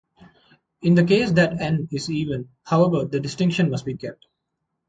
In 0.81 0.95
the 0.95 1.03
case 1.03 1.29
that 1.33 1.61
"n" 1.61 1.87
is 1.91 2.09
even, 2.09 2.49
however, 2.63 3.05
the 3.05 3.19
distinction 3.19 3.69
must 3.69 3.85
be 3.85 3.95
kept. 3.95 4.25